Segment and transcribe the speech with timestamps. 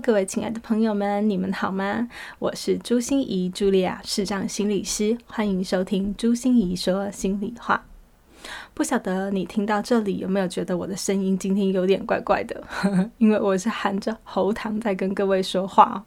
[0.00, 2.08] 各位亲爱的朋友们，你们好吗？
[2.40, 7.86] 我是朱心怡，茱莉亚，视障心理师，欢迎收听朱心怡说心里话。
[8.72, 12.62] 不晓得你听到这里有没有觉得我的声音今天有点怪怪的？
[13.18, 16.04] 因为我是含着喉糖在跟各位说话。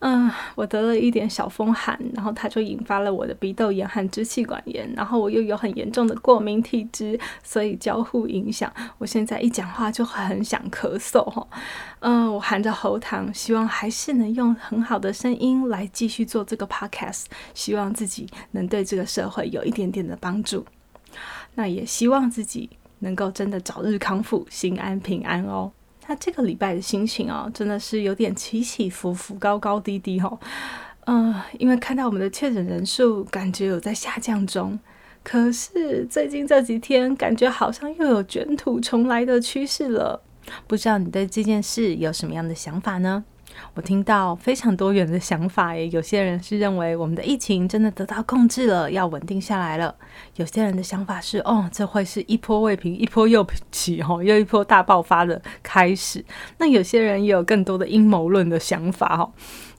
[0.00, 11.46] 嗯，我得了一点小风寒，然后它就引发了我的鼻窦炎和支气管炎，然后我又有很严重的过敏体质，所以交互影响，我现在一讲话就很想咳嗽哈。
[12.00, 17.24] 嗯，我含着喉糖，希望还是能用很好的声音来继续做这个 podcast，
[17.54, 20.64] 希望自己能对这个社会有一点点的帮助，
[21.56, 25.72] 那也希望自己能够真的早日康复，心安平安哦。
[26.06, 30.38] 那这个礼拜的心情哦，真的是有点起起伏伏、高高低低哦。
[31.06, 34.78] 嗯，因为看到我们的确诊人数感觉有在下降中，
[35.24, 40.22] 可是最近这几天感觉好像又有卷土重来的趋势了。
[40.66, 43.24] 不知道你对这件事有什么样的想法呢？
[43.74, 49.94] 我听到非常多元的想法耶，有些人是认为我们的疫情真的得到控制了，要稳定下来了；
[50.36, 56.24] 有些人的想法是，哦，这会是一波未平，一波又起，吼，又一波大爆发的开始。
[56.58, 59.32] 那有些人也有更多的阴谋论的想法，吼。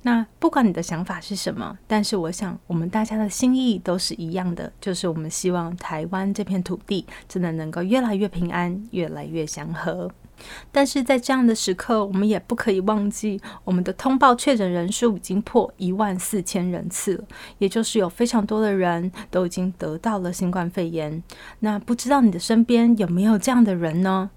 [0.08, 10.10] 那不管你的想法是什么，但是我想我们大家的心意都是一样的，就是我们希望台湾这片土地真的能够越来越平安，越来越祥和。
[10.72, 17.26] 但是在这样的时刻，我们也不可以忘记，我们的通报确诊人数已经破一万四千人次了，
[17.58, 21.22] 也就是有非常多的人都已经得到了新冠肺炎。
[21.60, 24.30] 那不知道你的身边有没有这样的人呢？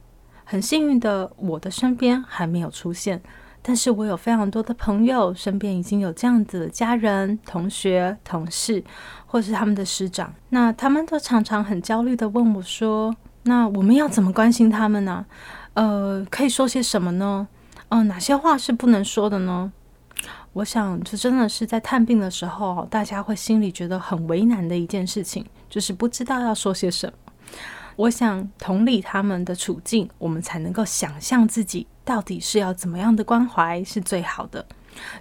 [0.42, 3.22] 很幸运的，我的身边还没有出现，
[3.62, 8.82] 但是我有非常多的朋友身边已经有这样子的家人、同学、同事，
[9.26, 10.32] 或是他们的师长。
[10.48, 15.26] 那他们都常常很焦虑的问我说：“那我们要怎么关心他们呢？”
[15.74, 17.46] 呃，可以说些什么呢？
[17.90, 19.72] 嗯、哪些话是不能说的呢？
[20.52, 27.32] 我想，这真的是在探病的时候，大家会心里觉得很为难的一件事情，就是不知道要说些什么。
[27.96, 34.64] 我想同理他们的处境，我们才能够想象自己到底是要怎么样的关怀是最好的。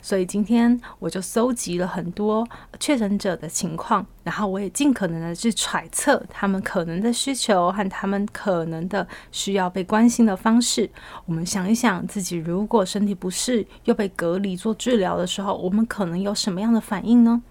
[0.01, 2.45] 所以今天我就搜集了很多
[2.79, 10.89] 确诊者的情况，然后我也尽可能的去揣测他们可能的需求和他们可能的需要被关心的方式。
[11.25, 17.41] 我们想一想，自己如果身体不适又被隔离做治疗的时候，我们可能有什么样的反应呢？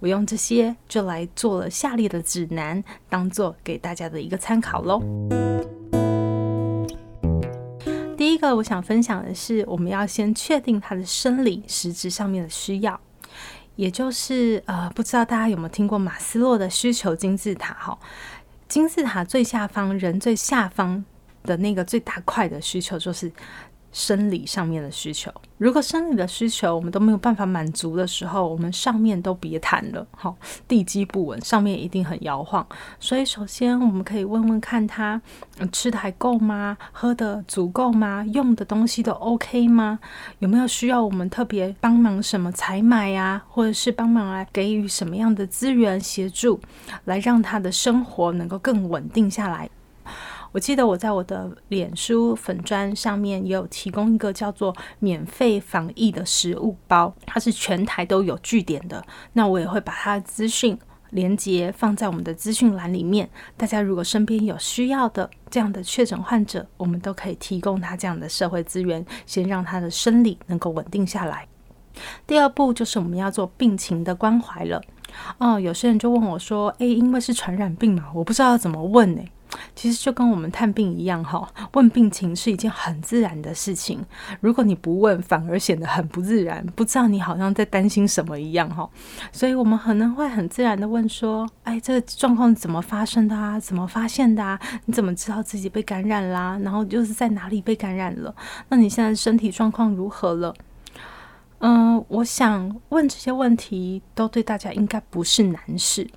[0.00, 5.02] 我用这些就来做了下列的指南，当做给大家的一个参考喽。
[8.16, 13.00] 第一个我想分享的是，我们要先确定他的生理实质上面的需要，
[13.76, 17.74] 也就是呃，不知道大家有没有听过马斯洛的需求金字塔？
[17.74, 17.98] 哈，
[18.68, 21.04] 金字塔最下方，人最下方
[21.44, 23.30] 的那个最大块的需求就是。
[23.92, 30.06] 生理上面的需求，如果生理的需求我们都没有办法满足的时候，我们上面都别谈了。
[30.12, 32.66] 好，地基不稳，上面一定很摇晃。
[33.00, 35.20] 所以，首先我们可以问问看他，
[35.72, 36.76] 吃的还够吗？
[36.92, 38.24] 喝的足够吗？
[38.32, 39.98] 用的东西都 OK 吗？
[40.38, 43.42] 有没有需要我们特别帮忙什么采买呀？
[43.48, 46.60] 或者是帮忙来给予什么样的资源协助，
[47.04, 49.68] 来让他的生活能够更稳定下来？
[50.58, 59.00] 我记得我在我的脸书粉砖上面也有提供一个叫做“免费防疫”的食物包，它是全台都有据点的。
[59.34, 60.76] 那我也会把它的资讯
[61.10, 63.30] 连接放在我们的资讯栏里面。
[63.56, 71.46] 大家如果身边有需要的这样的确诊患者，我们都可以提供他这样的社会资源，先让他的生理能够稳定下来。
[72.26, 74.82] 第二步就是我们要做病情的关怀了。
[75.38, 79.22] 哦，有些人就问我说：“诶，因为是传染病嘛，我不知道要怎么问呢？”
[79.74, 84.04] 其实就跟我们探病一样哈，问病情是一件很自然的事情。
[84.40, 88.88] 如果你不问，反而显得很不自然，不知道你好像在担心什么一样哈。
[89.32, 93.58] 所以我们可能会很自然的问说：“哎，这个状况怎么发生的啊？
[93.58, 94.60] 怎么发现的啊？
[94.84, 96.58] 你怎么知道自己被感染啦？
[96.62, 98.34] 然后就是在哪里被感染了？
[98.68, 100.54] 那你现在身体状况如何了？”
[101.60, 106.08] 嗯，我想问这些问题都对大家应该不是难事。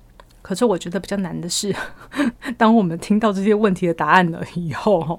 [0.52, 1.74] 可是我觉得比较难的是，
[2.58, 5.18] 当我们听到这些问题的答案了以后，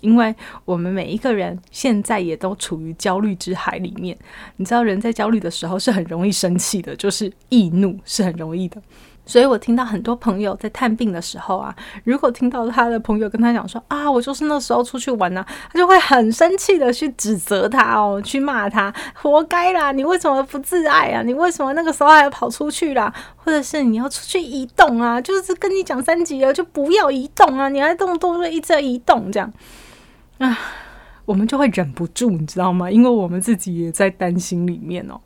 [0.00, 0.34] 因为
[0.64, 4.18] 我们每一个人现在也都处于焦虑之海里面。
[4.56, 8.82] 你知道，人在焦虑的时候是很容易生气的，就是易怒是很容易的。
[9.24, 11.74] 所以我听到很多朋友在探病的时候啊，
[12.04, 19.92] 如果听到他的朋友跟他讲说啊，我就是那时候出去玩啊，他就会很生气的去指责他哦，去骂他，活该啦！
[19.92, 21.22] 你为什么不自爱啊？
[21.22, 23.12] 你为什么那个时候还要跑出去啦？
[23.36, 25.20] 或者是你要出去移动啊？
[25.20, 27.68] 就是跟你讲三级了，就不要移动啊！
[27.68, 29.52] 你还动动就一直在移动这样
[30.38, 30.58] 啊。
[31.32, 32.90] 我们就会忍不住，你知道吗？
[32.90, 35.18] 因为我们自己也在担心里面哦，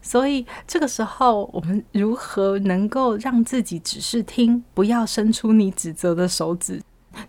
[0.00, 6.80] 所以这个时候，我们如何能够让自己只是听，不要伸出你指责的手指？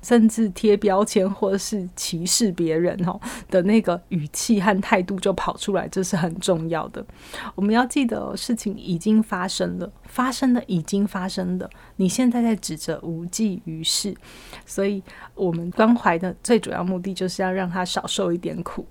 [0.01, 3.19] 甚至贴标签或是歧视别人哦
[3.49, 7.03] 的那个语气和态度就跑出来，这是很重要的。
[7.55, 14.13] 我们要记得，事情已经发生了，发生的已经发生的，你现在在指责无济于事，
[14.65, 15.01] 所以
[15.35, 18.85] 我们关怀的最主要目的就是要让他少受一点苦。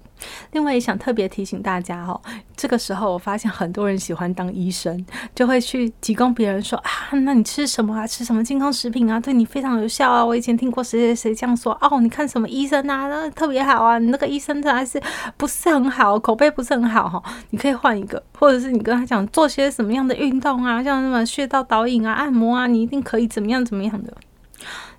[0.53, 2.21] 另外也想特别提醒大家哦，
[2.55, 6.91] 这个时候我发现很多人喜欢当医生，就会去提供别人说啊，
[7.25, 8.07] 那你吃什么啊？
[8.07, 9.19] 吃什么健康食品啊？
[9.19, 10.23] 对你非常有效啊！
[10.23, 13.09] 我以前听过谁谁谁这样说哦，你看什么医生啊？
[13.09, 13.99] 那特别好啊！
[13.99, 15.01] 你那个医生他还是
[15.39, 17.23] 不是很好，口碑不是很好哈？
[17.49, 24.17] 你可以换一个，或者是你跟他讲做些什么样的运动啊，像么穴道导引啊、按摩啊，你一定可以怎么样怎么样的。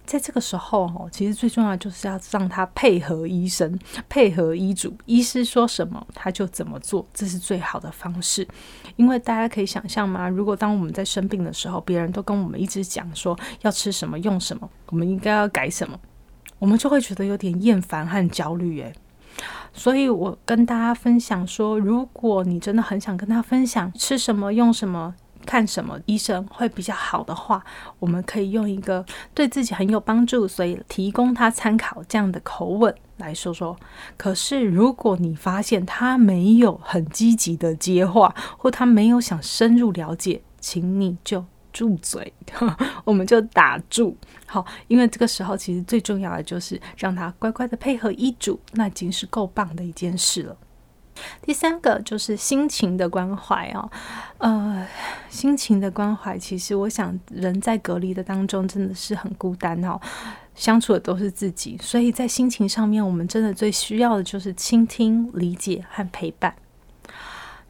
[0.03, 3.79] 在这个时候，哦，其实最重要就是要让他配合医生，
[4.09, 8.45] 配合医嘱，医师说什么他就怎么做，这是最好的方式。
[8.97, 10.27] 因为大家可以想象吗？
[10.27, 15.97] 如果当我们在生病的时候，别人都跟我们一直讲说要吃什么、用什么，我们应该要改什么，
[16.59, 18.81] 我们就会觉得有点厌烦和焦虑。
[18.81, 18.93] 诶，
[19.71, 25.15] 所以我跟大家分享说，如果你真的很想跟他分享吃什么、用什么。
[25.45, 27.63] 看什么医生会比较好的话，
[27.99, 33.75] 我们可以用一个对自己很有帮助，所以提供他参考这样的口吻来说说。
[34.17, 41.43] 可是如果你发现他没有很积极的接话，或他没有想深入了解，请你就
[41.73, 42.33] 住嘴，
[43.03, 44.15] 我们就打住。
[44.45, 50.57] 好，因为这个时候其实最重要的就是让他乖乖的配合医嘱，那已经是够棒的一件事了。
[51.41, 53.91] 第三个就是心情的关怀哦，
[54.37, 54.87] 呃，
[55.29, 59.99] 心情的关怀，其实我想人在隔离的当中真的是很孤单哦，
[60.55, 66.55] 相处的都是自己，所以在心情上面，我们真的最需要的就是倾听、理解和陪伴。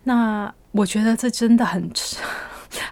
[0.04, 1.92] 那我觉得这真的很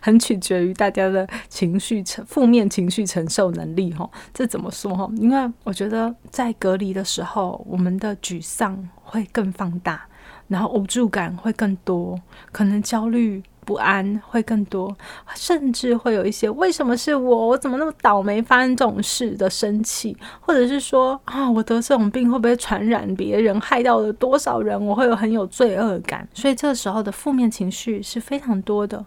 [0.02, 4.10] 很取决于大家的情绪承负面情绪承受能力哈。
[4.34, 5.10] 这怎么说哈？
[5.16, 10.09] 因为我觉得在隔离的时候，我们的沮丧会更放大。
[10.50, 12.20] 然后无助感会更多，
[12.52, 14.94] 可能焦虑不安会更多，
[15.36, 29.06] 甚至会有一些为什么是我，我怎么那么倒霉发生这种事的生气，或者是说啊，我得这种病会不会传染别人，害到了多少人，我会有很有罪恶感，所以这个时候的负面情绪是非常多的。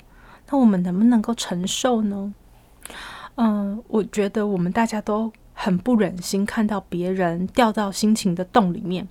[0.49, 2.33] 那我们能不能够承受呢？
[3.35, 9.09] 嗯，我觉得我们大家都很不忍心看到别人掉到心情的洞里面。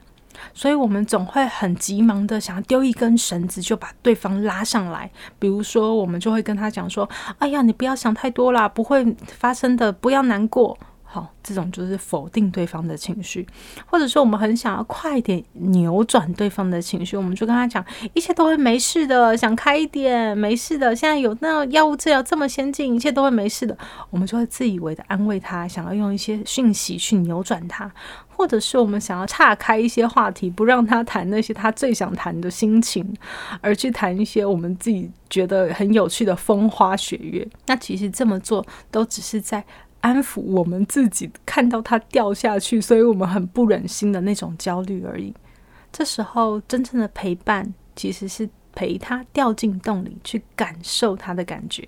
[0.54, 5.10] 所以，我们总会很急忙的想要丢一根绳子，就把对方拉上来。
[5.40, 13.46] 比如说，我们就会跟他讲说：“哎呀，你不要想太多啦，不会发生的，不要难过。”好，这种就是否定对方的情绪，
[13.86, 17.84] 或者说我们很想要快点扭转对方的情绪，我们就跟他讲
[18.16, 20.96] ：“一切都会没事的，想开一点，没事的。
[20.96, 23.78] 现在有那药物治疗这么先进，一切都会没事的。”
[24.10, 27.92] 我们就会自以为的安慰他，想要用一些讯息去扭转他。
[28.42, 33.16] 或者是我们想要岔开一些话题，不让他谈那些他最想谈的心情，
[33.62, 37.48] 而去谈一些我们自己觉得很有趣的风花雪月。
[37.68, 39.64] 那其实这么做都只是在
[40.00, 45.32] 安抚我们自己，看到他掉下去，所以我们很不忍心的那种焦虑而已。
[45.92, 51.88] 这时候真正的陪伴其实是陪他掉进洞里，去感受他的感觉。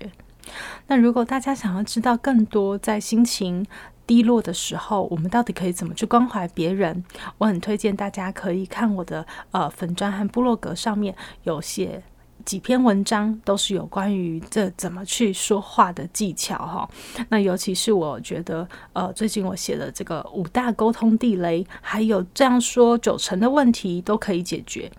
[0.86, 3.66] 那如果大家想要知道更多在心情
[4.06, 7.02] 低落的时候，我们到底可以怎么去关怀别人？
[7.38, 12.02] 我很推荐大家可以看我的呃粉专和部落格上面有写
[12.44, 16.88] 几篇文章，都是有关于这怎么去说话的技巧哈。
[17.30, 24.90] 那尤其是我觉得呃最近我写的这个五大沟通地雷，还有这样说九成的问题都可以解决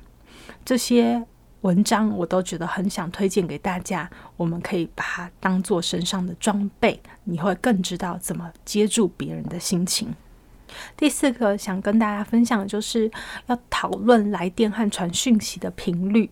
[0.63, 1.24] 这些。
[1.65, 4.07] 文章我都觉得很想推荐给大家，
[4.38, 10.13] 我们可以把它当做身上的装备，你会更知道怎么接住别人的心情。
[10.95, 13.10] 第四个想跟大家分享的就是
[13.48, 16.29] 要讨论来电和传讯息的频率。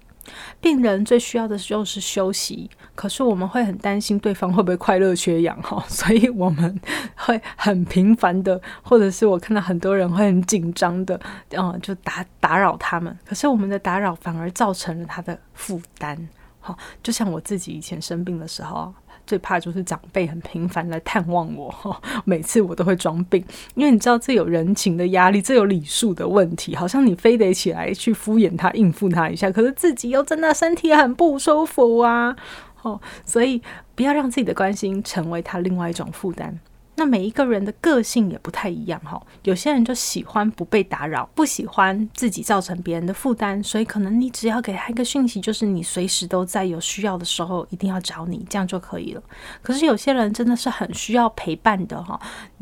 [0.62, 6.80] 病人最需要的就是休息，可是我们会很担心对方会不会快乐缺氧哈， 所以我们
[7.16, 13.18] 会很频繁的，或者是我看到很多人会很紧张的，嗯，就打打扰他们。
[13.26, 16.18] 可是我们的打扰反而造成了他的负担，
[16.60, 18.94] 好，就像我自己以前生病的时候。
[19.26, 21.74] 最怕就是长辈很频繁来探望我，
[22.26, 23.44] 每次我都会装病，
[23.76, 32.36] 因为你知道这有人情的压力，这有礼数的问题，好像你非得起来去敷衍他、应付他一下，可是自己又真的身体很不舒服啊，
[32.82, 33.62] 哦，所以
[33.96, 36.60] 不要让自己的关心成为他另外一种负担。
[37.04, 49.22] 那每一个人的个性也不太一样哈，有些人就喜欢不被打扰，不喜欢自己造成别人的负担，所以可能你只要给他一个讯息，就是你随时都在，有需要的时候一定要找你，这样就可以了。
[49.62, 52.18] 可是有些人真的是很需要陪伴的哈，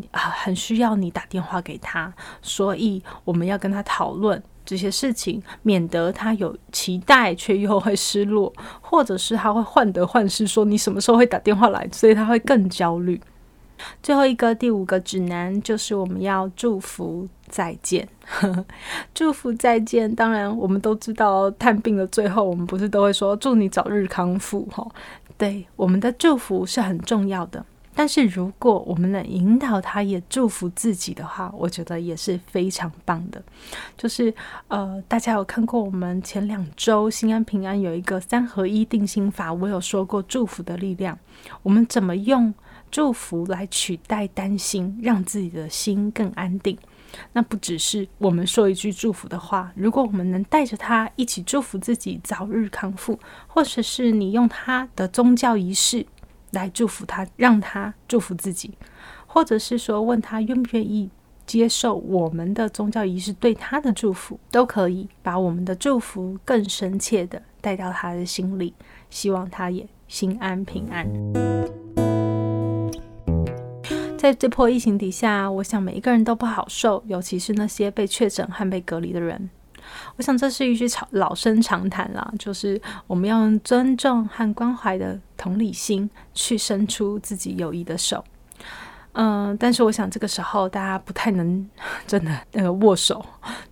[0.09, 13.21] 啊，很需要你打电话给他，所以我们要跟他讨论这些事情，免得他有期待却又会失落，或者是他会患得患失，说你什么时候会打电话来，所以他会更焦虑。
[14.03, 18.07] 最后一个第五个指南就是我们要祝福再见，
[19.13, 20.13] 祝福再见。
[20.15, 24.67] 当然，我们都知道探病的最后，我们不是都会说祝你早日康复？
[24.71, 24.87] 哈，
[25.37, 27.65] 对，我们的祝福是很重要的。
[27.93, 33.41] 但是如果我们能引导他也祝福自己的话，我觉得也是非常棒的。
[33.97, 34.33] 就是
[34.67, 41.17] 呃，大家有看过我们前两周心安平安有一个三合一定心法，我有说过祝福的力量，
[41.63, 42.53] 我们怎么用？
[42.89, 46.77] 祝福来取代担心，让自己的心更安定。
[47.31, 53.17] 那不只是我们说一句祝福的话，如果我们能带着他一起祝福自己早日康复，
[53.47, 56.05] 或者是你用他的宗教仪式
[56.51, 58.71] 来祝福他，让他祝福自己，
[59.25, 61.09] 或者是说问他愿不愿意
[61.45, 68.73] 接受我们的宗教仪式对他的祝福，都可以把我们的祝福更深切的带到他的心里，
[69.09, 71.07] 希望他也心安平安。
[74.17, 79.49] 在这波疫情底下，我想每一个人都不好受，尤其是那些被确诊和被隔离的人。
[80.17, 88.23] 我想这是一句老生常谈啦，就是我们要用尊重和关怀的同理心去伸出自己友谊的手。
[89.13, 91.69] 嗯，但是我想这个时候大家不太能
[92.07, 93.21] 真的那个握手，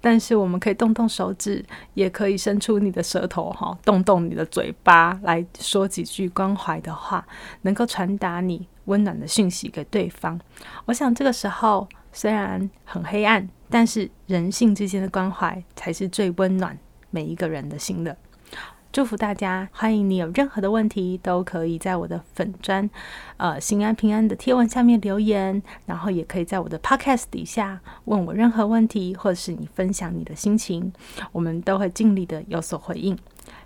[0.01, 7.25] 但是我们可以动动手指，也可以伸出你的舌头哈，动动你的嘴巴来说几句关怀的话，
[7.61, 10.37] 能够传达你温暖的讯息给对方。
[10.85, 16.77] 我想这个时候虽然很黑暗，但是人性之间的关怀才是最温暖
[17.09, 18.17] 每一个人的心的。
[18.91, 19.69] 祝福大家！
[19.71, 22.89] 欢迎你有任何的问题，都可以在我的粉专，
[23.37, 30.91] 呃，心安平安的贴文下面留言，然后也可以在我的 podcast 底下问我任何问题，或者是你分享你的心情，
[31.31, 33.15] 我们都会尽力的有所回应。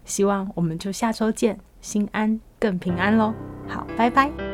[0.03, 3.33] 希望我们就下周见，心安更平安喽！
[3.69, 4.52] 好，拜拜。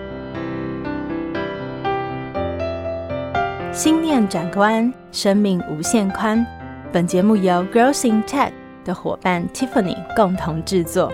[3.80, 6.46] 心念转个弯，生命无限宽。
[6.92, 8.52] 本节目由 Growth in Tech
[8.84, 11.10] 的伙伴 Tiffany 共同制作。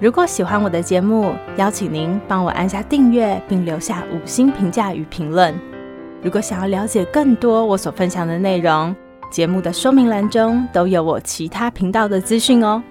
[0.00, 5.54] 如果喜欢我的节目，邀请您帮我按下订阅，并留下五星评价与评论。
[6.22, 8.96] 如果想要了解更多我所分享的内容，
[9.30, 12.82] 节目的说明栏中都有我其他频道的资讯哦。